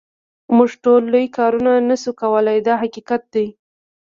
موږ 0.55 0.71
ټول 0.83 1.01
لوی 1.13 1.25
کارونه 1.37 1.71
نه 1.89 1.95
شو 2.01 2.11
کولای 2.21 2.59
دا 2.67 2.73
حقیقت 2.83 3.21
دی. 3.33 3.47